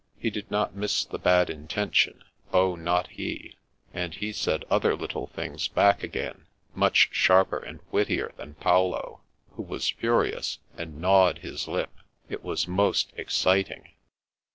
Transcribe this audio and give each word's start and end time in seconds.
He 0.17 0.31
did 0.31 0.49
not 0.49 0.73
miss 0.73 1.05
the 1.05 1.19
bad 1.19 1.47
intention, 1.51 2.23
oh, 2.51 2.75
not 2.75 3.05
he, 3.09 3.55
and 3.93 4.15
he 4.15 4.33
said 4.33 4.65
other 4.67 4.95
little 4.95 5.27
things 5.27 5.67
back 5.67 6.01
again, 6.01 6.47
much 6.73 7.09
sharper 7.11 7.59
and 7.59 7.81
wittier 7.91 8.31
than 8.35 8.55
Paolo, 8.55 9.21
who 9.51 9.61
was 9.61 9.91
furious, 9.91 10.57
and 10.75 10.99
gnawed 10.99 11.37
his 11.37 11.67
lip. 11.67 11.91
It 12.31 12.43
was 12.43 12.67
most 12.67 13.13
exciting." 13.15 13.89